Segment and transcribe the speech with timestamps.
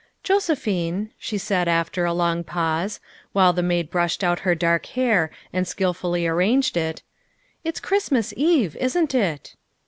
[0.23, 2.99] "Josephine," she said after a long pause,
[3.33, 7.03] while the maid brushed out her dark hair and skilfully arranged it,
[7.63, 9.53] "it's Christmas Eve, isn't it?"